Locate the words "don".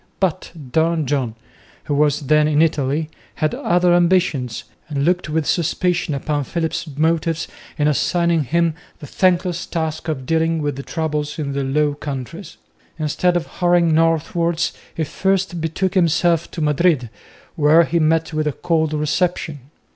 0.71-1.05